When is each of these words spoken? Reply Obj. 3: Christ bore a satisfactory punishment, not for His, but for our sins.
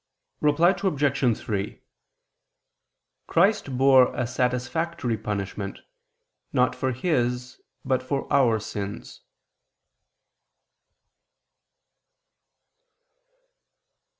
Reply 0.39 0.71
Obj. 0.81 1.37
3: 1.39 1.79
Christ 3.27 3.77
bore 3.77 4.15
a 4.15 4.25
satisfactory 4.25 5.15
punishment, 5.15 5.77
not 6.51 6.73
for 6.73 6.91
His, 6.91 7.61
but 7.85 8.01
for 8.01 8.25
our 8.33 8.59
sins. 8.59 9.21